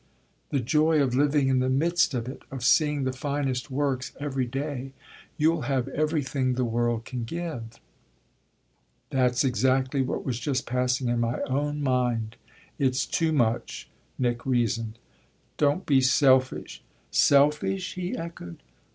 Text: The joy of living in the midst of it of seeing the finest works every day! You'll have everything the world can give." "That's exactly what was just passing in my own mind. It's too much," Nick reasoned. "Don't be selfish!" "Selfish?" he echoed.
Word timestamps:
The 0.49 0.59
joy 0.59 0.99
of 0.99 1.13
living 1.13 1.47
in 1.47 1.59
the 1.59 1.69
midst 1.69 2.15
of 2.15 2.27
it 2.27 2.41
of 2.49 2.63
seeing 2.63 3.03
the 3.03 3.13
finest 3.13 3.69
works 3.69 4.13
every 4.19 4.47
day! 4.47 4.93
You'll 5.37 5.61
have 5.69 5.87
everything 5.89 6.55
the 6.55 6.65
world 6.65 7.05
can 7.05 7.23
give." 7.23 7.79
"That's 9.11 9.43
exactly 9.43 10.01
what 10.01 10.25
was 10.25 10.39
just 10.39 10.65
passing 10.65 11.07
in 11.07 11.19
my 11.19 11.39
own 11.41 11.83
mind. 11.83 12.35
It's 12.79 13.05
too 13.05 13.31
much," 13.31 13.91
Nick 14.17 14.43
reasoned. 14.43 14.97
"Don't 15.57 15.85
be 15.85 16.01
selfish!" 16.01 16.81
"Selfish?" 17.11 17.93
he 17.93 18.17
echoed. 18.17 18.63